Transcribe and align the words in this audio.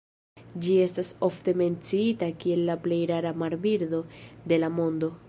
Ĝi 0.61 0.77
estas 0.85 1.11
ofte 1.27 1.53
menciita 1.61 2.31
kiel 2.45 2.65
la 2.71 2.79
plej 2.87 3.01
rara 3.15 3.37
marbirdo 3.45 4.01
de 4.53 4.61
la 4.65 4.75
mondo. 4.81 5.17